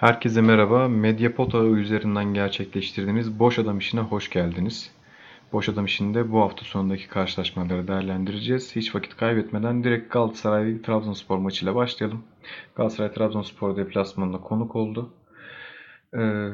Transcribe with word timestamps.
Herkese 0.00 0.40
merhaba. 0.40 0.88
Mediapod 0.88 1.52
ağı 1.52 1.66
üzerinden 1.66 2.34
gerçekleştirdiğimiz 2.34 3.38
Boş 3.38 3.58
Adam 3.58 3.78
işine 3.78 4.00
hoş 4.00 4.30
geldiniz. 4.30 4.90
Boş 5.52 5.68
Adam 5.68 5.84
işinde 5.84 6.32
bu 6.32 6.40
hafta 6.40 6.64
sonundaki 6.64 7.08
karşılaşmaları 7.08 7.88
değerlendireceğiz. 7.88 8.76
Hiç 8.76 8.94
vakit 8.94 9.16
kaybetmeden 9.16 9.84
direkt 9.84 10.12
Galatasaray 10.12 10.82
Trabzonspor 10.82 11.38
maçıyla 11.38 11.74
başlayalım. 11.74 12.24
Galatasaray 12.74 13.12
Trabzonspor 13.12 13.76
deplasmanında 13.76 14.38
konuk 14.38 14.76
oldu. 14.76 15.14
Ee, 16.14 16.50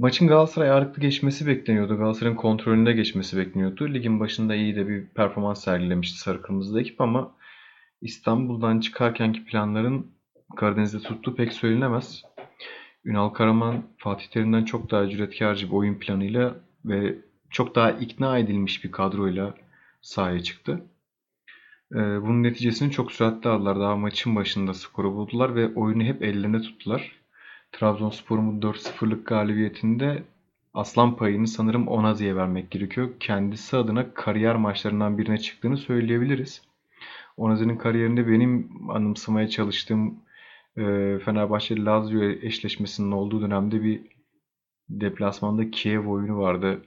maçın 0.00 0.28
Galatasaray 0.28 0.70
ağırlıklı 0.70 1.02
geçmesi 1.02 1.46
bekleniyordu. 1.46 1.98
Galatasaray'ın 1.98 2.36
kontrolünde 2.36 2.92
geçmesi 2.92 3.36
bekleniyordu. 3.36 3.94
Ligin 3.94 4.20
başında 4.20 4.54
iyi 4.54 4.76
de 4.76 4.88
bir 4.88 5.06
performans 5.06 5.64
sergilemişti 5.64 6.18
Sarı 6.18 6.42
Kırmızı'da 6.42 6.80
ekip 6.80 7.00
ama 7.00 7.34
İstanbul'dan 8.00 8.80
çıkarkenki 8.80 9.44
planların 9.44 10.06
Karadeniz'de 10.56 10.98
tuttuğu 10.98 11.34
pek 11.34 11.52
söylenemez. 11.52 12.27
Ünal 13.08 13.28
Karaman 13.28 13.82
Fatih 13.96 14.26
Terim'den 14.26 14.64
çok 14.64 14.90
daha 14.90 15.08
cüretkarcı 15.08 15.66
bir 15.66 15.72
oyun 15.72 15.94
planıyla 15.94 16.54
ve 16.84 17.14
çok 17.50 17.74
daha 17.74 17.90
ikna 17.90 18.38
edilmiş 18.38 18.84
bir 18.84 18.92
kadroyla 18.92 19.54
sahaya 20.02 20.42
çıktı. 20.42 20.82
Ee, 21.92 21.96
bunun 21.96 22.42
neticesini 22.42 22.90
çok 22.90 23.12
süratli 23.12 23.50
aldılar. 23.50 23.80
Daha 23.80 23.96
maçın 23.96 24.36
başında 24.36 24.74
skoru 24.74 25.14
buldular 25.14 25.54
ve 25.54 25.74
oyunu 25.74 26.02
hep 26.02 26.22
ellerinde 26.22 26.62
tuttular. 26.62 27.12
Trabzonspor'un 27.72 28.60
4-0'lık 28.60 29.26
galibiyetinde 29.26 30.22
aslan 30.74 31.16
payını 31.16 31.46
sanırım 31.46 31.88
Onazi'ye 31.88 32.36
vermek 32.36 32.70
gerekiyor. 32.70 33.10
Kendisi 33.20 33.76
adına 33.76 34.14
kariyer 34.14 34.56
maçlarından 34.56 35.18
birine 35.18 35.38
çıktığını 35.38 35.76
söyleyebiliriz. 35.76 36.62
Onazi'nin 37.36 37.76
kariyerinde 37.76 38.28
benim 38.28 38.70
anımsamaya 38.90 39.48
çalıştığım 39.48 40.14
Fenerbahçe 41.24 41.84
Lazio 41.84 42.22
eşleşmesinin 42.22 43.12
olduğu 43.12 43.42
dönemde 43.42 43.82
bir 43.82 44.00
deplasmanda 44.88 45.70
Kiev 45.70 46.08
oyunu 46.08 46.38
vardı. 46.38 46.82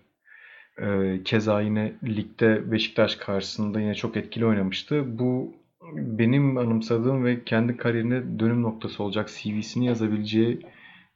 E, 0.78 1.20
keza 1.26 1.62
yine 1.62 1.94
ligde 2.04 2.72
Beşiktaş 2.72 3.16
karşısında 3.16 3.80
yine 3.80 3.96
çok 3.96 4.18
etkili 4.18 4.46
oynamıştı. 4.46 5.20
Bu 5.20 5.54
benim 5.96 6.58
anımsadığım 6.58 7.26
ve 7.26 7.44
kendi 7.44 7.78
kariyerine 7.78 8.40
dönüm 8.40 8.62
noktası 8.62 9.04
olacak 9.04 9.30
CV'sini 9.30 9.86
yazabileceği 9.86 10.62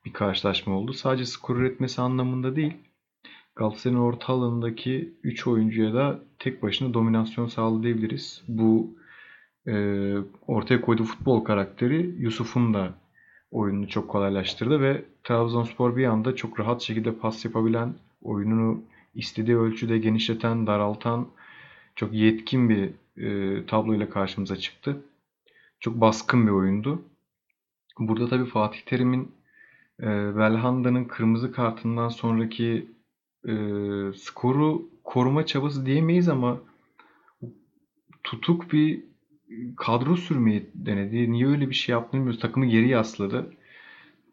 bir 0.05 0.13
karşılaşma 0.13 0.77
oldu. 0.77 0.93
Sadece 0.93 1.25
skor 1.25 1.55
üretmesi 1.55 2.01
anlamında 2.01 2.55
değil. 2.55 2.73
Galatasaray'ın 3.55 4.01
orta 4.01 4.33
alanındaki 4.33 5.13
3 5.23 5.47
oyuncuya 5.47 5.93
da 5.93 6.19
tek 6.39 6.63
başına 6.63 6.93
dominasyon 6.93 7.47
sağladı 7.47 7.83
diyebiliriz. 7.83 8.43
Bu 8.47 8.97
e, 9.67 10.15
ortaya 10.47 10.81
koyduğu 10.81 11.03
futbol 11.03 11.43
karakteri 11.43 12.15
Yusuf'un 12.19 12.73
da 12.73 12.93
oyununu 13.51 13.87
çok 13.87 14.09
kolaylaştırdı 14.09 14.81
ve 14.81 15.05
Trabzonspor 15.23 15.97
bir 15.97 16.05
anda 16.05 16.35
çok 16.35 16.59
rahat 16.59 16.81
şekilde 16.81 17.15
pas 17.15 17.45
yapabilen, 17.45 17.93
oyununu 18.21 18.83
istediği 19.13 19.57
ölçüde 19.57 19.97
genişleten, 19.97 20.67
daraltan 20.67 21.27
çok 21.95 22.13
yetkin 22.13 22.69
bir 22.69 22.91
e, 23.17 23.65
tabloyla 23.65 24.09
karşımıza 24.09 24.55
çıktı. 24.55 25.01
Çok 25.79 26.01
baskın 26.01 26.47
bir 26.47 26.51
oyundu. 26.51 27.01
Burada 27.99 28.27
tabii 28.27 28.45
Fatih 28.45 28.81
Terim'in 28.81 29.31
e, 29.99 30.05
Belhanda'nın 30.37 31.05
kırmızı 31.05 31.51
kartından 31.51 32.09
sonraki 32.09 32.87
e, 33.47 33.53
skoru 34.15 34.89
koruma 35.03 35.45
çabası 35.45 35.85
diyemeyiz 35.85 36.29
ama 36.29 36.59
tutuk 38.23 38.73
bir 38.73 39.03
kadro 39.77 40.15
sürmeyi 40.15 40.69
denedi. 40.75 41.31
Niye 41.31 41.47
öyle 41.47 41.69
bir 41.69 41.75
şey 41.75 41.93
yaptığını 41.93 42.19
bilmiyoruz. 42.19 42.41
Takımı 42.41 42.65
geri 42.65 42.87
yasladı. 42.87 43.53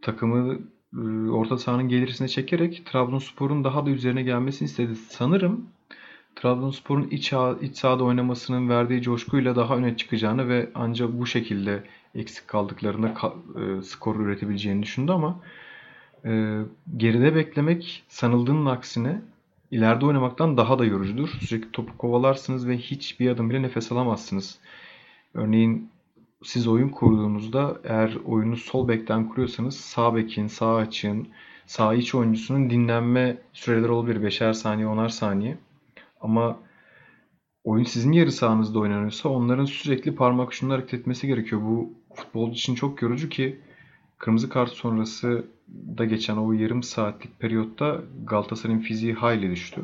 Takımı 0.03 0.59
e, 0.97 1.31
orta 1.31 1.59
sahanın 1.59 1.89
gelirisine 1.89 2.29
çekerek 2.29 2.87
Trabzonspor'un 2.87 3.65
daha 3.65 3.87
da 3.87 3.91
üzerine 3.91 4.23
gelmesini 4.23 4.67
istedi. 4.67 4.97
Sanırım 4.97 5.67
Trabzonspor'un 6.37 7.09
iç, 7.09 7.33
iç 7.63 7.77
sahada 7.77 8.05
oynamasının 8.05 8.69
verdiği 8.69 9.03
coşkuyla 9.03 9.57
daha 9.57 9.77
öne 9.77 9.97
çıkacağını 9.97 10.49
ve 10.49 10.71
ancak 10.75 11.21
bu 11.21 11.27
şekilde 11.27 11.85
eksik 12.15 12.49
kaldıklarında 12.49 13.09
e, 13.09 13.83
skor 13.83 14.17
üretebileceğini 14.17 14.83
düşündü 14.83 15.13
ama 15.13 15.41
e, 16.25 16.61
geride 16.97 17.35
beklemek 17.35 18.05
sanıldığının 18.09 18.67
aksine 18.67 19.23
ileride 19.71 20.07
oynamaktan 20.07 20.57
daha 20.57 20.79
da 20.79 20.85
yorucudur. 20.85 21.29
Sürekli 21.29 21.73
topu 21.73 21.99
kovalarsınız 21.99 22.69
ve 22.69 22.79
hiçbir 22.79 23.31
adım 23.31 23.51
bile 23.51 23.63
nefes 23.63 23.93
alamazsınız. 23.93 24.59
Örneğin 25.35 25.91
siz 26.43 26.69
oyun 26.69 26.89
kurduğunuzda 26.89 27.81
eğer 27.85 28.17
oyunu 28.25 28.57
sol 28.57 28.89
bekten 28.89 29.29
kuruyorsanız 29.29 29.77
sağ 29.77 30.17
bekin, 30.17 30.47
sağ 30.47 30.77
açığın, 30.77 31.29
sağ 31.67 31.95
iç 31.95 32.15
oyuncusunun 32.15 32.71
dinlenme 32.71 33.39
süreleri 33.53 33.91
olabilir. 33.91 34.21
5'er 34.21 34.55
saniye, 34.55 34.87
10'ar 34.87 35.11
saniye. 35.11 35.59
Ama 36.21 36.59
oyun 37.65 37.85
sizin 37.85 38.13
yarı 38.13 38.33
sahanızda 38.33 38.79
oynanıyorsa 38.79 39.29
onların 39.29 39.65
sürekli 39.65 40.15
parmak 40.15 40.49
ucunda 40.49 40.75
hareket 40.75 40.95
etmesi 40.95 41.27
gerekiyor. 41.27 41.63
Bu 41.63 41.93
futbolcu 42.15 42.53
için 42.53 42.75
çok 42.75 43.03
yorucu 43.03 43.29
ki 43.29 43.61
kırmızı 44.19 44.49
kart 44.49 44.71
sonrası 44.71 45.45
da 45.69 46.05
geçen 46.05 46.37
o 46.37 46.53
yarım 46.53 46.83
saatlik 46.83 47.41
periyotta 47.41 48.01
Galatasaray'ın 48.25 48.81
fiziği 48.81 49.15
hayli 49.15 49.51
düştü. 49.51 49.81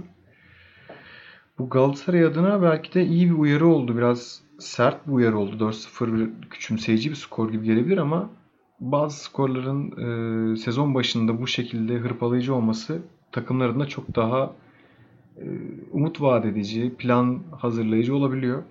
Bu 1.59 1.69
Galatasaray 1.71 2.25
adına 2.25 2.63
belki 2.63 2.95
de 2.95 3.07
iyi 3.07 3.31
bir 3.31 3.35
uyarı 3.35 3.67
oldu. 3.67 3.97
Biraz 3.97 4.48
sert 4.59 5.07
bir 5.07 5.13
uyarı 5.13 5.39
oldu. 5.39 5.65
4-0 5.65 6.31
küçümseyici 6.51 7.11
bir 7.11 7.15
skor 7.15 7.53
gibi 7.53 7.67
gelebilir 7.67 7.99
ama 7.99 8.31
bazı 8.81 9.25
skorların 9.25 10.53
e, 10.53 10.57
sezon 10.57 10.95
başında 10.95 11.41
bu 11.41 11.47
şekilde 11.47 11.99
hırpalayıcı 11.99 12.55
olması 12.55 13.03
takımlarında 13.33 13.87
çok 13.87 14.17
daha 14.17 14.53
e, 15.37 15.45
umut 15.93 16.21
vaat 16.21 16.45
edici, 16.45 16.95
plan 16.99 17.43
hazırlayıcı 17.59 18.17
olabiliyor. 18.17 18.63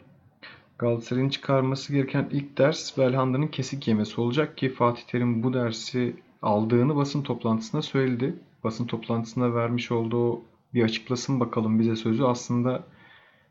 Galatasaray'ın 0.77 1.29
çıkarması 1.29 1.93
gereken 1.93 2.29
ilk 2.31 2.57
ders 2.57 2.97
Belhanda'nın 2.97 3.47
kesik 3.47 3.87
yemesi 3.87 4.21
olacak 4.21 4.57
ki 4.57 4.69
Fatih 4.69 5.03
Terim 5.03 5.43
bu 5.43 5.53
dersi 5.53 6.15
aldığını 6.41 6.95
basın 6.95 7.21
toplantısında 7.21 7.81
söyledi. 7.81 8.35
Basın 8.63 8.85
toplantısında 8.85 9.53
vermiş 9.53 9.91
olduğu 9.91 10.41
bir 10.73 10.83
açıklasın 10.83 11.39
bakalım 11.39 11.79
bize 11.79 11.95
sözü 11.95 12.23
aslında 12.23 12.83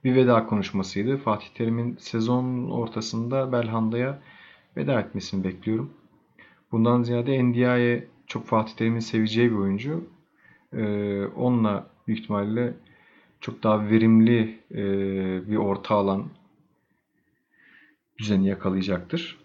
bir 0.06 0.14
veda 0.14 0.46
konuşmasıydı. 0.46 1.16
Fatih 1.16 1.48
Terim'in 1.54 1.96
sezon 1.96 2.70
ortasında 2.70 3.52
Belhanda'ya 3.52 4.18
veda 4.76 5.00
etmesini 5.00 5.44
bekliyorum. 5.44 5.90
Bundan 6.72 7.02
ziyade 7.02 7.44
Ndiaye 7.44 8.06
çok 8.26 8.46
Fatih 8.46 8.74
Terim'in 8.74 8.98
seveceği 8.98 9.50
bir 9.50 9.56
oyuncu. 9.56 10.04
Ee, 10.72 11.24
onunla 11.26 11.86
büyük 12.06 12.20
ihtimalle 12.20 12.74
çok 13.40 13.62
daha 13.62 13.88
verimli 13.90 14.58
e, 14.70 14.82
bir 15.50 15.56
orta 15.56 15.94
alan 15.94 16.24
düzeni 18.18 18.48
yakalayacaktır. 18.48 19.38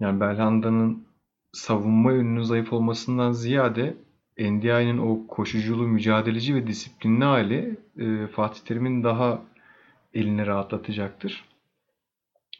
Yani 0.00 0.20
Belhanda'nın 0.20 1.04
savunma 1.52 2.12
yönünün 2.12 2.42
zayıf 2.42 2.72
olmasından 2.72 3.32
ziyade 3.32 3.96
Ndiaye'nin 4.38 4.98
o 4.98 5.26
koşuculu, 5.26 5.88
mücadeleci 5.88 6.54
ve 6.54 6.66
disiplinli 6.66 7.24
hali 7.24 7.76
e, 7.98 8.26
Fatih 8.26 8.60
Terim'in 8.60 9.04
daha 9.04 9.42
elini 10.14 10.46
rahatlatacaktır. 10.46 11.44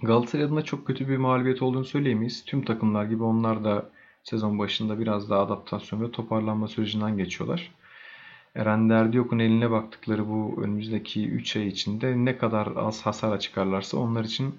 Galatasaray 0.02 0.44
adına 0.44 0.62
çok 0.62 0.86
kötü 0.86 1.08
bir 1.08 1.16
mağlubiyet 1.16 1.62
olduğunu 1.62 1.84
söyleyemeyiz. 1.84 2.44
Tüm 2.44 2.64
takımlar 2.64 3.04
gibi 3.04 3.22
onlar 3.22 3.64
da 3.64 3.90
sezon 4.22 4.58
başında 4.58 4.98
biraz 4.98 5.30
daha 5.30 5.40
adaptasyon 5.40 6.02
ve 6.02 6.10
toparlanma 6.10 6.68
sürecinden 6.68 7.16
geçiyorlar. 7.16 7.72
Eren 8.54 8.90
Derdiyok'un 8.90 9.38
eline 9.38 9.70
baktıkları 9.70 10.28
bu 10.28 10.62
önümüzdeki 10.62 11.28
3 11.28 11.56
ay 11.56 11.66
içinde 11.66 12.24
ne 12.24 12.38
kadar 12.38 12.68
az 12.76 13.06
hasar 13.06 13.40
çıkarlarsa 13.40 13.98
onlar 13.98 14.24
için 14.24 14.54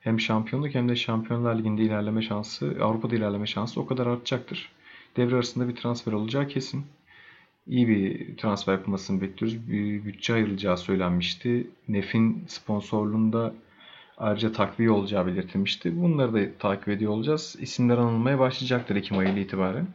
hem 0.00 0.20
şampiyonluk 0.20 0.74
hem 0.74 0.88
de 0.88 0.96
Şampiyonlar 0.96 1.58
Ligi'nde 1.58 1.82
ilerleme 1.82 2.22
şansı, 2.22 2.76
Avrupa'da 2.82 3.16
ilerleme 3.16 3.46
şansı 3.46 3.80
o 3.80 3.86
kadar 3.86 4.06
artacaktır. 4.06 4.72
Devre 5.16 5.34
arasında 5.34 5.68
bir 5.68 5.76
transfer 5.76 6.12
olacağı 6.12 6.48
kesin. 6.48 6.86
İyi 7.66 7.88
bir 7.88 8.36
transfer 8.36 8.72
yapılmasını 8.72 9.20
bekliyoruz. 9.20 9.68
Bir 9.68 10.04
bütçe 10.04 10.34
ayrılacağı 10.34 10.76
söylenmişti. 10.76 11.70
Nef'in 11.88 12.44
sponsorluğunda 12.48 13.54
ayrıca 14.18 14.52
takviye 14.52 14.90
olacağı 14.90 15.26
belirtilmişti. 15.26 16.02
Bunları 16.02 16.34
da 16.34 16.58
takip 16.58 16.88
ediyor 16.88 17.12
olacağız. 17.12 17.56
İsimler 17.60 17.98
anılmaya 17.98 18.38
başlayacaktır 18.38 18.96
Ekim 18.96 19.18
ayı 19.18 19.32
ile 19.32 19.40
itibaren. 19.40 19.86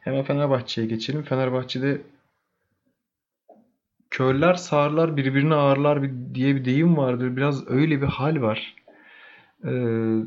Hemen 0.00 0.22
Fenerbahçe'ye 0.22 0.86
geçelim. 0.86 1.22
Fenerbahçe'de 1.22 2.02
körler 4.10 4.54
sağırlar 4.54 5.16
birbirine 5.16 5.54
ağırlar 5.54 6.02
diye 6.34 6.56
bir 6.56 6.64
deyim 6.64 6.96
vardır. 6.96 7.36
Biraz 7.36 7.70
öyle 7.70 8.02
bir 8.02 8.06
hal 8.06 8.42
var. 8.42 8.74
Ee, 9.64 10.18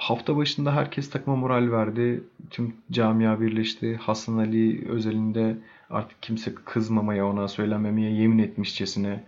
hafta 0.00 0.36
başında 0.36 0.74
herkes 0.74 1.10
takıma 1.10 1.36
moral 1.36 1.70
verdi. 1.72 2.24
Tüm 2.50 2.74
camia 2.90 3.40
birleşti. 3.40 3.96
Hasan 3.96 4.38
Ali 4.38 4.88
özelinde 4.88 5.56
artık 5.90 6.22
kimse 6.22 6.54
kızmamaya, 6.54 7.26
ona 7.26 7.48
söylenmemeye 7.48 8.10
yemin 8.10 8.38
etmişçesine 8.38 9.24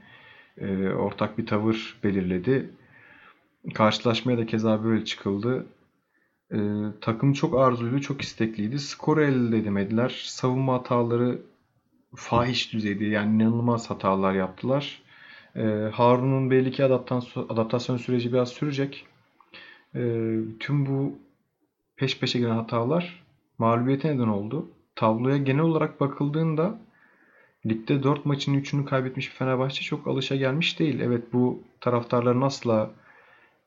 e, 0.59 0.89
ortak 0.89 1.39
bir 1.39 1.47
tavır 1.47 1.97
belirledi. 2.05 2.71
Karşılaşmaya 3.75 4.39
da 4.39 4.47
keza 4.47 4.85
böyle 4.85 5.05
çıkıldı. 5.05 5.67
Ee, 6.53 6.59
takım 7.01 7.33
çok 7.33 7.59
arzuluydu, 7.59 8.01
çok 8.01 8.23
istekliydi. 8.23 8.79
Skoru 8.79 9.23
elde 9.23 9.59
edemediler. 9.59 10.23
Savunma 10.25 10.75
hataları 10.75 11.39
fahiş 12.15 12.73
düzeyde 12.73 13.05
yani 13.05 13.35
inanılmaz 13.43 13.91
hatalar 13.91 14.35
yaptılar. 14.35 15.03
Ee, 15.57 15.91
Harun'un 15.93 16.51
belli 16.51 16.71
ki 16.71 16.85
adaptasyon 16.85 17.97
süreci 17.97 18.33
biraz 18.33 18.49
sürecek. 18.49 19.07
Ee, 19.95 20.39
tüm 20.61 20.87
bu 20.87 21.19
peş 21.97 22.19
peşe 22.19 22.39
gelen 22.39 22.57
hatalar 22.57 23.25
mağlubiyete 23.59 24.15
neden 24.17 24.29
oldu. 24.29 24.71
Tabloya 24.95 25.37
genel 25.37 25.63
olarak 25.63 26.01
bakıldığında 26.01 26.79
ligde 27.67 28.03
4 28.03 28.27
maçın 28.27 28.55
3'ünü 28.55 28.85
kaybetmiş 28.85 29.31
bir 29.31 29.35
Fenerbahçe 29.35 29.83
çok 29.83 30.07
alışa 30.07 30.37
gelmiş 30.37 30.79
değil. 30.79 31.01
Evet 31.01 31.33
bu 31.33 31.63
taraftarların 31.81 32.41
asla 32.41 32.91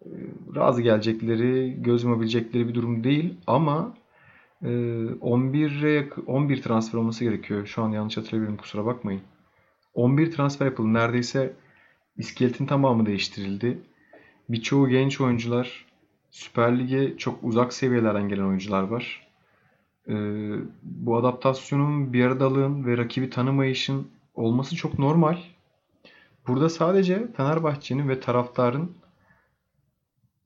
e, 0.01 0.09
razı 0.55 0.81
gelecekleri, 0.81 1.77
göz 1.81 2.03
yumabilecekleri 2.03 2.67
bir 2.67 2.75
durum 2.75 3.03
değil 3.03 3.33
ama 3.47 3.93
11'e 4.63 6.09
11 6.27 6.61
transfer 6.61 6.99
olması 6.99 7.23
gerekiyor. 7.23 7.65
Şu 7.65 7.83
an 7.83 7.89
yanlış 7.89 8.17
hatırlayabilirim 8.17 8.57
kusura 8.57 8.85
bakmayın. 8.85 9.21
11 9.93 10.31
transfer 10.31 10.65
yapıldı. 10.65 10.93
Neredeyse 10.93 11.53
iskeletin 12.17 12.65
tamamı 12.65 13.05
değiştirildi. 13.05 13.77
Birçoğu 14.49 14.89
genç 14.89 15.21
oyuncular. 15.21 15.85
Süper 16.35 16.79
Lig'e 16.79 17.17
çok 17.17 17.43
uzak 17.43 17.73
seviyelerden 17.73 18.29
gelen 18.29 18.43
oyuncular 18.43 18.83
var. 18.83 19.27
Ee, 20.07 20.13
bu 20.83 21.17
adaptasyonun 21.17 22.13
bir 22.13 22.25
aradalığın 22.25 22.85
ve 22.85 22.97
rakibi 22.97 23.29
tanımayışın 23.29 24.07
olması 24.33 24.75
çok 24.75 24.99
normal. 24.99 25.37
Burada 26.47 26.69
sadece 26.69 27.27
Fenerbahçe'nin 27.37 28.09
ve 28.09 28.19
taraftarın 28.19 28.91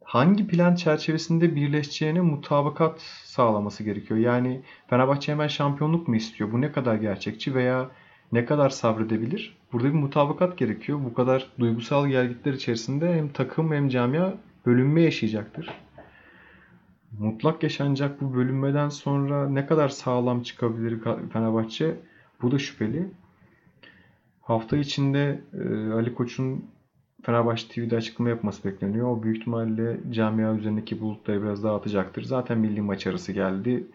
hangi 0.03 0.47
plan 0.47 0.75
çerçevesinde 0.75 1.56
birleşeceğine 1.56 2.21
mutabakat 2.21 3.01
sağlaması 3.24 3.83
gerekiyor. 3.83 4.19
Yani 4.19 4.62
Fenerbahçe 4.88 5.31
hemen 5.31 5.47
şampiyonluk 5.47 6.07
mu 6.07 6.15
istiyor? 6.15 6.51
Bu 6.51 6.62
ne 6.62 6.71
kadar 6.71 6.95
gerçekçi 6.95 7.56
veya 7.56 7.89
ne 8.31 8.45
kadar 8.45 8.69
sabredebilir? 8.69 9.57
Burada 9.74 9.88
bir 9.88 9.94
mutabakat 9.94 10.57
gerekiyor. 10.57 11.00
Bu 11.03 11.13
kadar 11.13 11.47
duygusal 11.59 12.07
gelgitler 12.07 12.53
içerisinde 12.53 13.15
hem 13.15 13.30
takım 13.30 13.74
hem 13.74 13.89
camia 13.89 14.33
bölünme 14.66 15.02
yaşayacaktır. 15.02 15.70
Mutlak 17.20 17.64
yaşanacak 17.64 18.22
bu 18.22 18.36
bölünmeden 18.36 18.90
sonra 18.90 19.50
ne 19.50 19.66
kadar 19.66 19.90
sağlam 19.90 20.44
çıkabilir 20.44 21.00
Fenerbahçe? 21.34 21.96
Bu 22.42 22.52
da 22.52 22.60
şüpheli. 22.60 23.08
Hafta 24.42 24.78
içinde 24.78 25.42
e, 25.54 25.92
Ali 25.92 26.14
Koç'un 26.14 26.66
Fenerbahçe 27.24 27.68
TV'de 27.68 27.96
açıklama 27.96 28.30
yapması 28.30 28.70
bekleniyor. 28.70 29.08
O 29.08 29.24
büyük 29.24 29.38
ihtimalle 29.38 30.00
camia 30.12 30.56
üzerindeki 30.56 31.02
bulutları 31.02 31.44
biraz 31.44 31.64
dağıtacaktır. 31.64 32.24
Zaten 32.24 32.58
milli 32.58 32.82
maç 32.82 33.08
arası 33.08 33.32
geldi. 33.32 33.88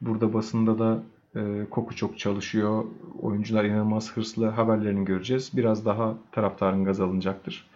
Burada 0.00 0.34
basında 0.34 0.78
da 0.78 1.02
e, 1.36 1.66
koku 1.70 1.96
çok 1.96 2.18
çalışıyor. 2.18 2.84
Oyuncular 3.22 3.64
inanılmaz 3.64 4.16
hırslı 4.16 4.46
haberlerini 4.46 5.04
göreceğiz. 5.04 5.50
Biraz 5.56 5.86
daha 5.86 6.14
taraftarın 6.32 6.84
gaz 6.84 7.00
alınacaktır. 7.00 7.66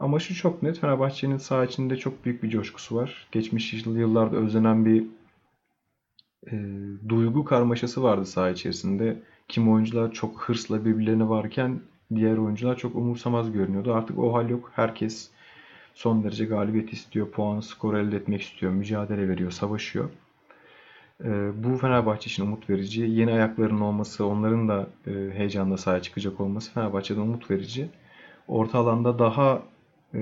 Ama 0.00 0.18
şu 0.18 0.34
çok 0.34 0.62
net 0.62 0.78
Fenerbahçe'nin 0.78 1.36
saha 1.36 1.64
içinde 1.64 1.96
çok 1.96 2.24
büyük 2.24 2.42
bir 2.42 2.50
coşkusu 2.50 2.96
var. 2.96 3.28
Geçmiş 3.32 3.72
yıllarda 3.74 4.36
özlenen 4.36 4.84
bir 4.84 5.04
e, 6.52 6.54
duygu 7.08 7.44
karmaşası 7.44 8.02
vardı 8.02 8.26
saha 8.26 8.50
içerisinde. 8.50 9.22
Kim 9.48 9.72
oyuncular 9.72 10.12
çok 10.12 10.42
hırsla 10.42 10.84
birbirlerine 10.84 11.28
varken 11.28 11.80
diğer 12.14 12.36
oyuncular 12.36 12.76
çok 12.76 12.94
umursamaz 12.94 13.52
görünüyordu. 13.52 13.94
Artık 13.94 14.18
o 14.18 14.34
hal 14.34 14.50
yok. 14.50 14.72
Herkes 14.74 15.30
son 15.94 16.24
derece 16.24 16.44
galibiyet 16.44 16.92
istiyor, 16.92 17.30
puan, 17.30 17.60
skor 17.60 17.94
elde 17.94 18.16
etmek 18.16 18.42
istiyor, 18.42 18.72
mücadele 18.72 19.28
veriyor, 19.28 19.50
savaşıyor. 19.50 20.10
Ee, 21.24 21.50
bu 21.64 21.76
Fenerbahçe 21.76 22.26
için 22.26 22.42
umut 22.46 22.70
verici. 22.70 23.02
Yeni 23.02 23.32
ayakların 23.32 23.80
olması, 23.80 24.26
onların 24.26 24.68
da 24.68 24.86
e, 25.06 25.10
heyecanla 25.10 25.76
sahaya 25.76 26.02
çıkacak 26.02 26.40
olması 26.40 26.72
Fenerbahçe'den 26.72 27.20
umut 27.20 27.50
verici. 27.50 27.88
Orta 28.48 28.78
alanda 28.78 29.18
daha 29.18 29.62
e, 30.14 30.20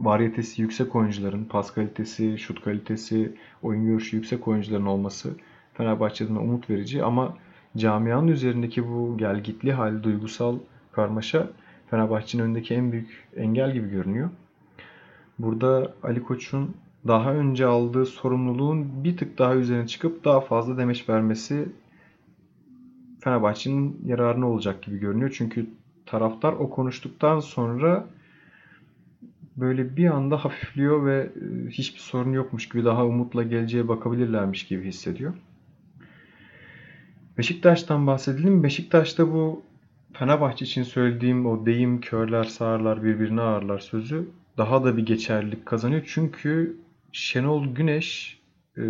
variyetesi 0.00 0.62
yüksek 0.62 0.96
oyuncuların, 0.96 1.44
pas 1.44 1.74
kalitesi, 1.74 2.38
şut 2.38 2.64
kalitesi, 2.64 3.32
oyun 3.62 3.84
görüşü 3.86 4.16
yüksek 4.16 4.48
oyuncuların 4.48 4.86
olması 4.86 5.30
Fenerbahçe'den 5.74 6.34
umut 6.34 6.70
verici. 6.70 7.04
Ama 7.04 7.36
camianın 7.76 8.28
üzerindeki 8.28 8.88
bu 8.88 9.18
gelgitli 9.18 9.72
hal, 9.72 10.02
duygusal 10.02 10.58
karmaşa 10.92 11.50
Fenerbahçe'nin 11.90 12.42
önündeki 12.42 12.74
en 12.74 12.92
büyük 12.92 13.28
engel 13.36 13.72
gibi 13.72 13.90
görünüyor. 13.90 14.30
Burada 15.38 15.92
Ali 16.02 16.22
Koç'un 16.22 16.74
daha 17.06 17.34
önce 17.34 17.66
aldığı 17.66 18.06
sorumluluğun 18.06 19.04
bir 19.04 19.16
tık 19.16 19.38
daha 19.38 19.54
üzerine 19.54 19.86
çıkıp 19.86 20.24
daha 20.24 20.40
fazla 20.40 20.78
demeç 20.78 21.08
vermesi 21.08 21.68
Fenerbahçe'nin 23.20 24.00
yararına 24.04 24.48
olacak 24.48 24.82
gibi 24.82 24.98
görünüyor. 24.98 25.34
Çünkü 25.38 25.66
taraftar 26.06 26.52
o 26.52 26.70
konuştuktan 26.70 27.40
sonra 27.40 28.06
böyle 29.56 29.96
bir 29.96 30.06
anda 30.06 30.44
hafifliyor 30.44 31.06
ve 31.06 31.30
e, 31.36 31.70
hiçbir 31.70 32.00
sorun 32.00 32.32
yokmuş 32.32 32.68
gibi 32.68 32.84
daha 32.84 33.06
umutla 33.06 33.42
geleceğe 33.42 33.88
bakabilirlermiş 33.88 34.66
gibi 34.66 34.84
hissediyor. 34.84 35.34
Beşiktaş'tan 37.38 38.06
bahsedelim. 38.06 38.62
Beşiktaş'ta 38.62 39.32
bu 39.32 39.62
Fenerbahçe 40.12 40.64
için 40.64 40.82
söylediğim 40.82 41.46
o 41.46 41.66
deyim 41.66 42.00
körler 42.00 42.44
sağırlar 42.44 43.04
birbirine 43.04 43.40
ağırlar 43.40 43.78
sözü 43.78 44.28
daha 44.58 44.84
da 44.84 44.96
bir 44.96 45.06
geçerlilik 45.06 45.66
kazanıyor. 45.66 46.02
Çünkü 46.06 46.76
Şenol 47.12 47.74
Güneş 47.74 48.40
e, 48.78 48.82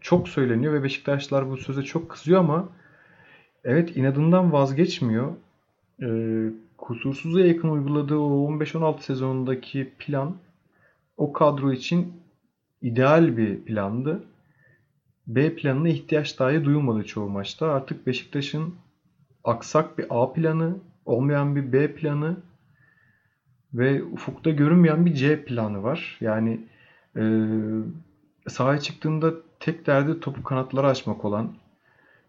çok 0.00 0.28
söyleniyor 0.28 0.72
ve 0.72 0.82
Beşiktaşlılar 0.82 1.50
bu 1.50 1.56
söze 1.56 1.82
çok 1.82 2.10
kızıyor 2.10 2.40
ama 2.40 2.68
evet 3.64 3.96
inadından 3.96 4.52
vazgeçmiyor. 4.52 5.32
E, 6.02 6.08
kusursuza 6.80 7.40
yakın 7.40 7.68
uyguladığı 7.68 8.16
o 8.18 8.50
15-16 8.50 9.00
sezonundaki 9.00 9.92
plan 9.98 10.36
o 11.16 11.32
kadro 11.32 11.72
için 11.72 12.12
ideal 12.82 13.36
bir 13.36 13.64
plandı. 13.64 14.24
B 15.26 15.54
planına 15.54 15.88
ihtiyaç 15.88 16.38
dahi 16.38 16.64
duyulmadı 16.64 17.04
çoğu 17.04 17.28
maçta. 17.28 17.72
Artık 17.72 18.06
Beşiktaş'ın 18.06 18.74
aksak 19.44 19.98
bir 19.98 20.06
A 20.10 20.32
planı, 20.32 20.76
olmayan 21.04 21.56
bir 21.56 21.72
B 21.72 21.94
planı 21.94 22.36
ve 23.74 24.04
ufukta 24.04 24.50
görünmeyen 24.50 25.06
bir 25.06 25.14
C 25.14 25.44
planı 25.44 25.82
var. 25.82 26.18
Yani 26.20 26.60
e, 27.16 27.22
sahaya 28.48 28.80
çıktığında 28.80 29.34
tek 29.60 29.86
derdi 29.86 30.20
topu 30.20 30.42
kanatlara 30.42 30.88
açmak 30.88 31.24
olan, 31.24 31.52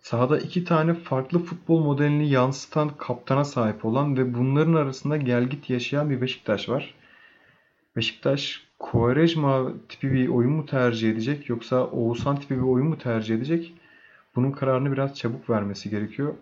sahada 0.02 0.38
iki 0.38 0.64
tane 0.64 0.94
farklı 0.94 1.40
futbol 1.40 1.84
modelini 1.84 2.30
yansıtan 2.30 2.90
kaptana 2.98 3.44
sahip 3.44 3.86
olan 3.86 4.18
ve 4.18 4.34
bunların 4.34 4.74
arasında 4.74 5.18
gelgit 5.18 5.70
yaşayan 5.70 6.10
bir 6.10 6.22
Beşiktaş 6.22 6.70
var. 6.70 6.94
Beşiktaş 7.96 8.68
Quaresma 8.80 9.72
tipi 9.90 10.12
bir 10.12 10.28
oyun 10.28 10.52
mu 10.52 10.66
tercih 10.66 11.12
edecek 11.12 11.50
yoksa 11.50 11.86
Oğuzhan 11.86 12.40
tipi 12.40 12.58
bir 12.58 12.62
oyun 12.62 12.88
mu 12.88 12.98
tercih 12.98 13.36
edecek? 13.36 13.74
Bunun 14.36 14.52
kararını 14.52 14.92
biraz 14.92 15.16
çabuk 15.16 15.50
vermesi 15.50 15.90
gerekiyor. 15.90 16.34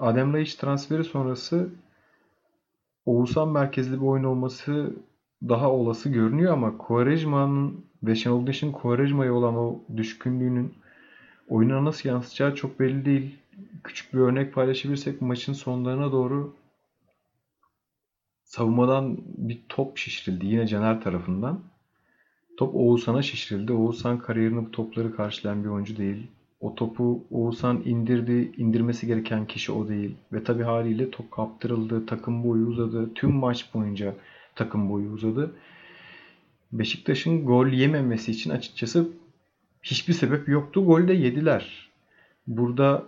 Adem 0.00 0.32
Laiç 0.32 0.54
transferi 0.54 1.04
sonrası 1.04 1.70
Oğuzhan 3.06 3.48
merkezli 3.48 4.00
bir 4.00 4.06
oyun 4.06 4.24
olması 4.24 4.92
daha 5.42 5.70
olası 5.70 6.08
görünüyor 6.08 6.52
ama 6.52 6.78
Quaresma'nın 6.78 7.84
ve 8.02 8.14
Şenol 8.14 8.40
Güneş'in 8.40 8.72
Quaresma'ya 8.72 9.34
olan 9.34 9.56
o 9.56 9.80
düşkünlüğünün 9.96 10.74
oyuna 11.48 11.84
nasıl 11.84 12.08
yansıtacağı 12.08 12.54
çok 12.54 12.80
belli 12.80 13.04
değil. 13.04 13.38
Küçük 13.84 14.14
bir 14.14 14.18
örnek 14.18 14.54
paylaşabilirsek 14.54 15.22
maçın 15.22 15.52
sonlarına 15.52 16.12
doğru 16.12 16.56
savunmadan 18.44 19.18
bir 19.26 19.60
top 19.68 19.98
şişirildi 19.98 20.46
yine 20.46 20.66
Caner 20.66 21.00
tarafından. 21.00 21.60
Top 22.56 22.74
Oğuzhan'a 22.74 23.22
şişirildi. 23.22 23.72
Oğuzhan 23.72 24.18
kariyerinde 24.18 24.66
bu 24.66 24.70
topları 24.70 25.16
karşılayan 25.16 25.64
bir 25.64 25.68
oyuncu 25.68 25.96
değil. 25.96 26.26
O 26.60 26.74
topu 26.74 27.24
Oğuzhan 27.30 27.82
indirdi. 27.84 28.52
indirmesi 28.56 29.06
gereken 29.06 29.46
kişi 29.46 29.72
o 29.72 29.88
değil. 29.88 30.16
Ve 30.32 30.44
tabi 30.44 30.62
haliyle 30.62 31.10
top 31.10 31.30
kaptırıldı. 31.30 32.06
Takım 32.06 32.44
boyu 32.44 32.66
uzadı. 32.66 33.14
Tüm 33.14 33.32
maç 33.32 33.74
boyunca 33.74 34.14
takım 34.54 34.90
boyu 34.90 35.10
uzadı. 35.10 35.54
Beşiktaş'ın 36.72 37.44
gol 37.46 37.66
yememesi 37.66 38.30
için 38.30 38.50
açıkçası 38.50 39.08
hiçbir 39.82 40.12
sebep 40.12 40.48
yoktu. 40.48 40.86
Gol 40.86 41.08
de 41.08 41.12
yediler. 41.12 41.90
Burada 42.46 43.04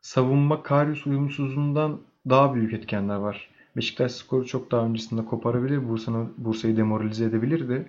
savunma 0.00 0.62
Karius 0.62 1.06
uyumsuzluğundan 1.06 2.00
daha 2.28 2.54
büyük 2.54 2.72
etkenler 2.72 3.16
var. 3.16 3.48
Beşiktaş 3.76 4.12
skoru 4.12 4.46
çok 4.46 4.70
daha 4.70 4.86
öncesinde 4.86 5.24
koparabilir. 5.24 5.88
Bursa'nı 5.88 6.26
Bursa'yı 6.38 6.76
demoralize 6.76 7.24
edebilirdi. 7.24 7.88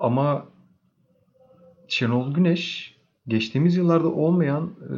Ama 0.00 0.46
Şenol 1.88 2.34
Güneş 2.34 2.94
geçtiğimiz 3.28 3.76
yıllarda 3.76 4.08
olmayan 4.08 4.64
e, 4.66 4.92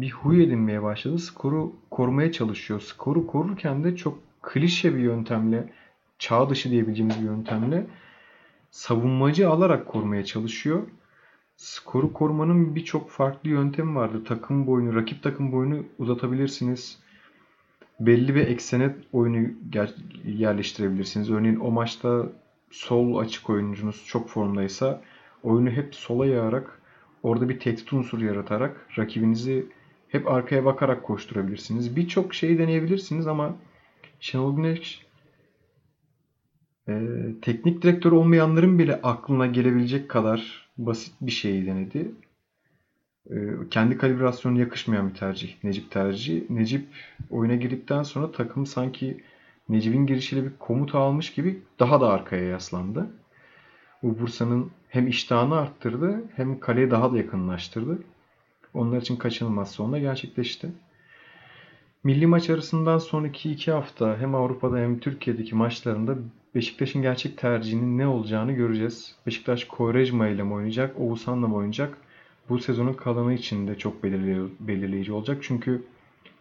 bir 0.00 0.10
huy 0.10 0.44
edinmeye 0.44 0.82
başladı. 0.82 1.18
Skoru 1.18 1.72
korumaya 1.90 2.32
çalışıyor. 2.32 2.80
Skoru 2.80 3.26
korurken 3.26 3.84
de 3.84 3.96
çok 3.96 4.18
klişe 4.42 4.94
bir 4.94 5.00
yöntemle, 5.00 5.72
çağ 6.18 6.50
dışı 6.50 6.70
diyebileceğimiz 6.70 7.20
bir 7.20 7.24
yöntemle 7.24 7.86
savunmacı 8.70 9.50
alarak 9.50 9.86
korumaya 9.86 10.24
çalışıyor. 10.24 10.82
Skoru 11.56 12.12
korumanın 12.12 12.74
birçok 12.74 13.10
farklı 13.10 13.50
yöntemi 13.50 13.94
vardır. 13.94 14.24
Takım 14.24 14.66
boyunu, 14.66 14.94
rakip 14.94 15.22
takım 15.22 15.52
boyunu 15.52 15.84
uzatabilirsiniz. 15.98 16.98
Belli 18.00 18.34
bir 18.34 18.46
eksene 18.46 18.96
oyunu 19.12 19.48
yerleştirebilirsiniz. 20.24 21.30
Örneğin 21.30 21.60
o 21.60 21.70
maçta 21.70 22.32
sol 22.70 23.16
açık 23.16 23.50
oyuncunuz 23.50 24.04
çok 24.06 24.28
formdaysa 24.28 25.02
oyunu 25.42 25.70
hep 25.70 25.94
sola 25.94 26.26
yağarak 26.26 26.80
orada 27.22 27.48
bir 27.48 27.60
tehdit 27.60 27.92
unsuru 27.92 28.24
yaratarak 28.24 28.86
rakibinizi 28.98 29.66
hep 30.08 30.28
arkaya 30.28 30.64
bakarak 30.64 31.02
koşturabilirsiniz. 31.02 31.96
Birçok 31.96 32.34
şey 32.34 32.58
deneyebilirsiniz 32.58 33.26
ama 33.26 33.56
Şenol 34.20 34.56
Güneş 34.56 35.06
e, 36.88 37.02
teknik 37.42 37.82
direktör 37.82 38.12
olmayanların 38.12 38.78
bile 38.78 39.00
aklına 39.02 39.46
gelebilecek 39.46 40.08
kadar 40.08 40.63
basit 40.78 41.14
bir 41.20 41.30
şey 41.30 41.66
denedi. 41.66 42.10
E, 43.30 43.36
kendi 43.70 43.98
kalibrasyonu 43.98 44.60
yakışmayan 44.60 45.08
bir 45.08 45.14
tercih. 45.14 45.64
Necip 45.64 45.90
tercih. 45.90 46.50
Necip 46.50 46.86
oyuna 47.30 47.54
girdikten 47.54 48.02
sonra 48.02 48.32
takım 48.32 48.66
sanki 48.66 49.24
Necip'in 49.68 50.06
girişiyle 50.06 50.44
bir 50.44 50.52
komut 50.58 50.94
almış 50.94 51.32
gibi 51.32 51.62
daha 51.78 52.00
da 52.00 52.08
arkaya 52.08 52.44
yaslandı. 52.44 53.10
Bu 54.02 54.18
Bursa'nın 54.18 54.70
hem 54.88 55.08
iştahını 55.08 55.56
arttırdı 55.56 56.22
hem 56.36 56.60
kaleye 56.60 56.90
daha 56.90 57.12
da 57.12 57.18
yakınlaştırdı. 57.18 57.98
Onlar 58.74 59.00
için 59.00 59.16
kaçınılmaz 59.16 59.70
sonunda 59.70 59.98
gerçekleşti. 59.98 60.72
Milli 62.04 62.26
maç 62.26 62.50
arasından 62.50 62.98
sonraki 62.98 63.52
iki 63.52 63.72
hafta 63.72 64.18
hem 64.18 64.34
Avrupa'da 64.34 64.78
hem 64.78 64.98
Türkiye'deki 64.98 65.54
maçlarında 65.54 66.16
Beşiktaş'ın 66.54 67.02
gerçek 67.02 67.38
tercihinin 67.38 67.98
ne 67.98 68.06
olacağını 68.06 68.52
göreceğiz. 68.52 69.16
Beşiktaş 69.26 69.64
Kovarejma 69.64 70.28
ile 70.28 70.42
mi 70.42 70.54
oynayacak, 70.54 71.00
Oğuzhan'la 71.00 71.48
mı 71.48 71.54
oynayacak? 71.54 71.98
Bu 72.48 72.58
sezonun 72.58 72.92
kalanı 72.92 73.34
için 73.34 73.68
de 73.68 73.78
çok 73.78 74.04
belirleyici 74.60 75.12
olacak. 75.12 75.38
Çünkü 75.42 75.84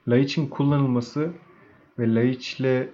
Laiç'in 0.07 0.47
kullanılması 0.47 1.31
ve 1.99 2.15
Laiç'le 2.15 2.87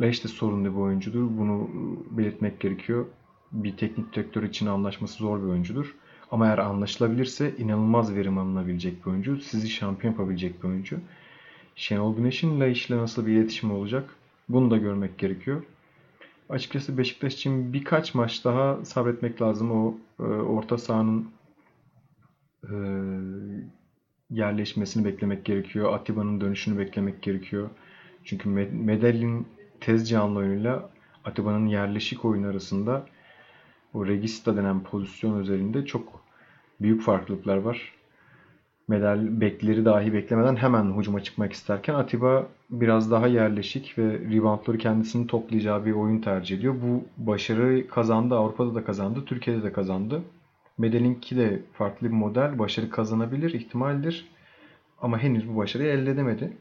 Laiç 0.00 0.24
de 0.24 0.28
sorunlu 0.28 0.72
bir 0.72 0.80
oyuncudur. 0.80 1.28
Bunu 1.38 1.70
belirtmek 2.10 2.60
gerekiyor. 2.60 3.06
Bir 3.52 3.76
teknik 3.76 4.14
direktör 4.14 4.42
için 4.42 4.66
anlaşması 4.66 5.18
zor 5.18 5.42
bir 5.42 5.46
oyuncudur. 5.46 5.94
Ama 6.30 6.46
eğer 6.46 6.58
anlaşılabilirse 6.58 7.54
inanılmaz 7.58 8.14
verim 8.14 8.38
alınabilecek 8.38 9.06
bir 9.06 9.10
oyuncu. 9.10 9.36
Sizi 9.36 9.68
şampiyon 9.68 10.12
yapabilecek 10.12 10.62
bir 10.62 10.68
oyuncu. 10.68 10.98
Şenol 11.76 12.16
Güneş'in 12.16 12.60
Laiç'le 12.60 12.90
nasıl 12.90 13.26
bir 13.26 13.32
iletişim 13.32 13.72
olacak? 13.72 14.14
Bunu 14.48 14.70
da 14.70 14.76
görmek 14.76 15.18
gerekiyor. 15.18 15.62
Açıkçası 16.48 16.98
Beşiktaş 16.98 17.34
için 17.34 17.72
birkaç 17.72 18.14
maç 18.14 18.44
daha 18.44 18.84
sabretmek 18.84 19.42
lazım. 19.42 19.70
O 19.70 19.94
e, 20.20 20.22
orta 20.22 20.78
sahanın 20.78 21.30
e, 22.64 22.74
yerleşmesini 24.30 25.04
beklemek 25.04 25.44
gerekiyor. 25.44 25.92
Atiba'nın 25.92 26.40
dönüşünü 26.40 26.78
beklemek 26.78 27.22
gerekiyor. 27.22 27.70
Çünkü 28.24 28.48
Medellin 28.72 29.46
tez 29.80 30.08
canlı 30.08 30.38
oyunuyla 30.38 30.90
Atiba'nın 31.24 31.66
yerleşik 31.66 32.24
oyun 32.24 32.42
arasında 32.42 33.06
o 33.94 34.06
regista 34.06 34.56
denen 34.56 34.82
pozisyon 34.82 35.38
özelinde 35.38 35.86
çok 35.86 36.22
büyük 36.80 37.02
farklılıklar 37.02 37.56
var. 37.56 37.94
Medal 38.88 39.40
bekleri 39.40 39.84
dahi 39.84 40.12
beklemeden 40.12 40.56
hemen 40.56 40.98
hücuma 40.98 41.22
çıkmak 41.22 41.52
isterken 41.52 41.94
Atiba 41.94 42.46
biraz 42.70 43.10
daha 43.10 43.26
yerleşik 43.26 43.98
ve 43.98 44.12
reboundları 44.12 44.78
kendisini 44.78 45.26
toplayacağı 45.26 45.86
bir 45.86 45.92
oyun 45.92 46.20
tercih 46.20 46.58
ediyor. 46.58 46.74
Bu 46.82 47.04
başarı 47.26 47.88
kazandı. 47.88 48.34
Avrupa'da 48.34 48.74
da 48.74 48.84
kazandı. 48.84 49.24
Türkiye'de 49.26 49.62
de 49.62 49.72
kazandı. 49.72 50.22
Medel'inki 50.78 51.36
de 51.36 51.62
farklı 51.72 52.06
bir 52.06 52.12
model. 52.12 52.58
Başarı 52.58 52.90
kazanabilir, 52.90 53.52
ihtimaldir. 53.52 54.28
Ama 55.02 55.18
henüz 55.18 55.48
bu 55.48 55.56
başarıyı 55.56 55.90
elde 55.90 56.10
edemedi. 56.10 56.56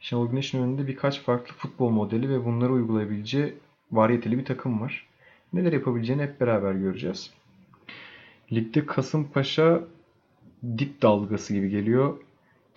Şenol 0.00 0.30
Güneş'in 0.30 0.62
önünde 0.62 0.86
birkaç 0.86 1.20
farklı 1.20 1.54
futbol 1.54 1.90
modeli 1.90 2.28
ve 2.28 2.44
bunları 2.44 2.72
uygulayabileceği 2.72 3.54
variyeteli 3.92 4.38
bir 4.38 4.44
takım 4.44 4.80
var. 4.80 5.08
Neler 5.52 5.72
yapabileceğini 5.72 6.22
hep 6.22 6.40
beraber 6.40 6.72
göreceğiz. 6.72 7.30
Ligde 8.52 8.86
Kasımpaşa 8.86 9.80
dip 10.78 11.02
dalgası 11.02 11.54
gibi 11.54 11.70
geliyor. 11.70 12.16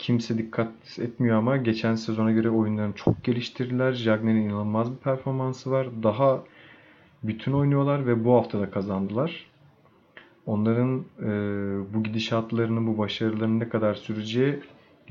Kimse 0.02 0.38
dikkat 0.38 1.00
etmiyor 1.00 1.38
ama 1.38 1.58
geçen 1.58 1.96
sezona 1.96 2.32
göre 2.32 2.50
oyunlarını 2.50 2.94
çok 2.94 3.24
geliştirdiler. 3.24 3.94
Jagner'in 3.94 4.42
inanılmaz 4.42 4.92
bir 4.92 4.98
performansı 4.98 5.72
var. 5.72 5.88
Daha 6.04 6.44
bütün 7.24 7.52
oynuyorlar 7.52 8.08
ve 8.08 8.26
bu 8.26 8.34
hafta 8.34 8.60
da 8.60 8.72
kazandılar. 8.72 9.48
Onların 10.46 11.06
e, 11.20 11.30
bu 11.94 12.04
gidişatlarının, 12.04 12.88
bu 12.88 12.98
başarılarının 12.98 13.60
ne 13.60 13.70
kadar 13.70 13.94
süreceği 13.94 14.60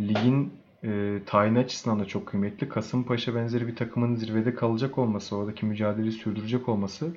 ligin 0.00 0.52
e, 0.84 1.18
tayin 1.26 1.54
açısından 1.54 2.00
da 2.00 2.04
çok 2.04 2.26
kıymetli. 2.26 2.68
Kasımpaşa 2.68 3.34
benzeri 3.34 3.66
bir 3.66 3.76
takımın 3.76 4.14
zirvede 4.14 4.54
kalacak 4.54 4.98
olması, 4.98 5.36
oradaki 5.36 5.66
mücadeleyi 5.66 6.12
sürdürecek 6.12 6.68
olması 6.68 7.12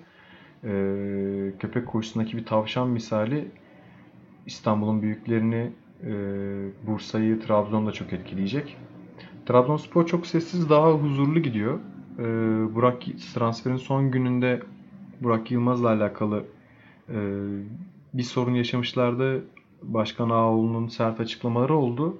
e, 0.64 0.72
köpek 1.60 1.88
koşusundaki 1.88 2.38
bir 2.38 2.46
tavşan 2.46 2.90
misali 2.90 3.48
İstanbul'un 4.46 5.02
büyüklerini, 5.02 5.72
Bursa'yı, 6.88 7.40
Trabzon'da 7.40 7.92
çok 7.92 8.14
etkileyecek. 8.14 8.78
Trabzonspor 9.46 10.06
çok 10.06 10.28
sessiz, 10.28 10.70
daha 10.70 10.92
huzurlu 10.92 11.40
gidiyor. 11.40 11.80
E, 12.20 12.24
Burak 12.76 13.04
transferin 13.34 13.78
son 13.78 14.12
gününde 14.12 14.62
Burak 15.22 15.52
Yılmaz'la 15.52 15.90
alakalı 15.90 16.44
e, 17.10 17.18
bir 18.14 18.24
sorun 18.24 18.54
yaşamışlardı. 18.54 19.44
Başkan 19.84 20.30
Ağoğlu'nun 20.30 20.88
sert 20.88 21.20
açıklamaları 21.20 21.76
oldu. 21.76 22.18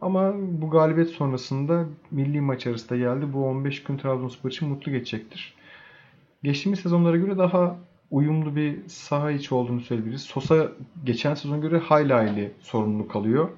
Ama 0.00 0.32
bu 0.38 0.70
galibiyet 0.70 1.10
sonrasında 1.10 1.86
milli 2.10 2.40
maç 2.40 2.66
arasında 2.66 2.98
geldi. 2.98 3.32
Bu 3.32 3.46
15 3.46 3.82
gün 3.82 3.96
Trabzonspor 3.96 4.50
için 4.50 4.68
mutlu 4.68 4.92
geçecektir. 4.92 5.54
Geçtiğimiz 6.42 6.80
sezonlara 6.80 7.16
göre 7.16 7.38
daha 7.38 7.76
uyumlu 8.10 8.56
bir 8.56 8.88
saha 8.88 9.30
içi 9.30 9.54
olduğunu 9.54 9.80
söyleyebiliriz. 9.80 10.22
Sosa 10.22 10.68
geçen 11.04 11.34
sezon 11.34 11.60
göre 11.60 11.78
hayli 11.78 12.12
hayli 12.12 12.52
sorumluluk 12.60 13.16
alıyor. 13.16 13.48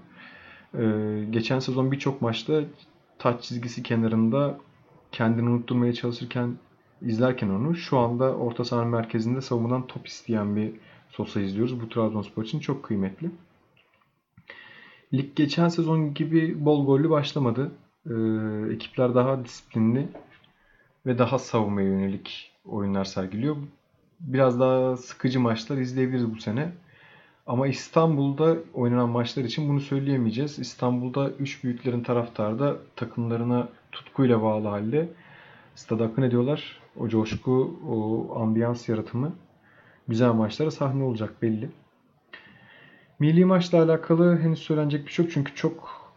Ee, 0.75 1.25
geçen 1.31 1.59
sezon 1.59 1.93
birçok 1.93 2.23
maçta 2.23 2.63
taç 3.19 3.45
çizgisi 3.45 3.83
kenarında 3.83 4.59
kendini 5.13 5.49
unutturmaya 5.49 5.93
çalışırken 5.93 6.57
izlerken 7.03 7.49
onu 7.49 7.75
şu 7.77 7.99
anda 7.99 8.37
orta 8.37 8.65
saha 8.65 8.85
merkezinde 8.85 9.41
savunudan 9.41 9.87
top 9.87 10.07
isteyen 10.07 10.57
bir 10.57 10.73
Sosa 11.11 11.41
izliyoruz. 11.41 11.81
Bu 11.81 11.89
Trabzonspor 11.89 12.45
için 12.45 12.61
çok 12.61 12.83
kıymetli. 12.83 13.31
Lig 15.15 15.37
geçen 15.37 15.69
sezon 15.69 16.15
gibi 16.15 16.65
bol 16.65 16.87
gollü 16.87 17.11
başlamadı. 17.11 17.71
Ee, 18.07 18.75
ekipler 18.75 19.15
daha 19.15 19.45
disiplinli 19.45 20.09
ve 21.07 21.19
daha 21.19 21.39
savunmaya 21.39 21.89
yönelik 21.89 22.53
oyunlar 22.65 23.05
sergiliyor 23.05 23.57
biraz 24.21 24.61
daha 24.61 24.97
sıkıcı 24.97 25.41
maçlar 25.41 25.77
izleyebiliriz 25.77 26.35
bu 26.35 26.41
sene. 26.41 26.73
Ama 27.47 27.67
İstanbul'da 27.69 28.57
oynanan 28.75 29.09
maçlar 29.09 29.45
için 29.45 29.69
bunu 29.69 29.81
söyleyemeyeceğiz. 29.81 30.59
İstanbul'da 30.59 31.31
üç 31.31 31.65
büyüklerin 31.65 32.03
taraftarı 32.03 32.59
da 32.59 32.77
takımlarına 32.97 33.69
tutkuyla 33.93 34.43
bağlı 34.43 34.69
halde 34.69 35.09
stada 35.75 36.05
akın 36.05 36.23
ediyorlar. 36.23 36.81
O 36.97 37.09
coşku, 37.09 37.81
o 37.89 38.29
ambiyans 38.41 38.89
yaratımı 38.89 39.33
güzel 40.09 40.33
maçlara 40.33 40.71
sahne 40.71 41.03
olacak 41.03 41.43
belli. 41.43 41.71
Milli 43.19 43.45
maçla 43.45 43.83
alakalı 43.83 44.39
henüz 44.39 44.59
söylenecek 44.59 45.07
bir 45.07 45.11
şey 45.13 45.25
yok 45.25 45.33
çünkü 45.35 45.55
çok 45.55 46.09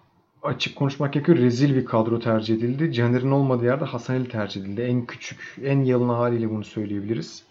açık 0.43 0.75
konuşmak 0.75 1.13
gerekiyor. 1.13 1.38
Rezil 1.38 1.75
bir 1.75 1.86
kadro 1.86 2.20
tercih 2.20 2.55
edildi. 2.55 2.93
Caner'in 2.93 3.31
olmadığı 3.31 3.65
yerde 3.65 3.86
Hasan 3.86 4.15
Ali 4.15 4.29
tercih 4.29 4.62
edildi. 4.62 4.81
En 4.81 5.05
küçük, 5.05 5.58
en 5.63 5.84
yalın 5.84 6.10
haliyle 6.10 6.50
bunu 6.50 6.63
söyleyebiliriz. 6.63 7.50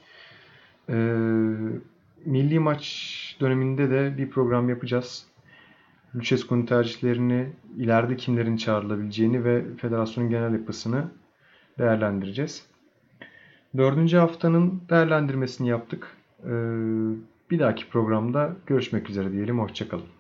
Ee, 0.91 0.95
milli 2.25 2.59
maç 2.59 3.37
döneminde 3.41 3.91
de 3.91 4.19
bir 4.19 4.31
program 4.31 4.69
yapacağız. 4.69 5.27
Lucescu'nun 6.17 6.67
tercihlerini, 6.67 7.49
ileride 7.77 8.17
kimlerin 8.17 8.57
çağrılabileceğini 8.57 9.45
ve 9.45 9.65
federasyonun 9.77 10.31
genel 10.31 10.53
yapısını 10.53 11.05
değerlendireceğiz. 11.79 12.67
Dördüncü 13.77 14.17
haftanın 14.17 14.83
değerlendirmesini 14.91 15.69
yaptık. 15.69 16.17
Ee, 16.45 16.51
bir 17.51 17.59
dahaki 17.59 17.89
programda 17.89 18.57
görüşmek 18.67 19.11
üzere 19.11 19.33
diyelim. 19.33 19.59
Hoşçakalın. 19.59 20.20